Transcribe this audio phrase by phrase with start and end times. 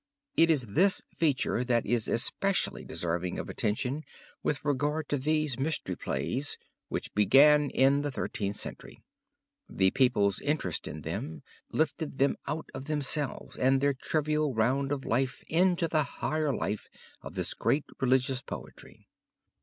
[0.35, 4.03] It is this feature that is especially deserving of attention
[4.41, 9.03] with regard to these mystery plays which began in the Thirteenth Century.
[9.69, 15.05] The people's interest in them, lifted them out of themselves and their trivial round of
[15.05, 16.87] life into the higher life
[17.21, 19.07] of this great religious poetry.